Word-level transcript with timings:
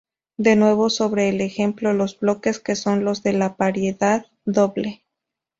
De 0.37 0.55
nuevo 0.55 0.89
sobre 0.89 1.29
el 1.29 1.41
ejemplo, 1.41 1.93
los 1.93 2.19
bloques 2.19 2.59
Q 2.59 2.75
son 2.75 3.05
los 3.05 3.21
de 3.21 3.33
la 3.33 3.55
paridad 3.55 4.25
doble. 4.45 5.03